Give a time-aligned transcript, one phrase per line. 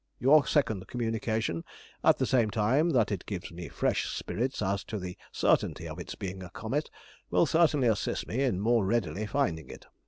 [0.17, 1.63] Your second communication,
[2.03, 5.99] at the same time that it gives me fresh spirits as to the certainty of
[5.99, 6.89] its being a comet,
[7.29, 9.85] will certainly assist me in more readily finding it.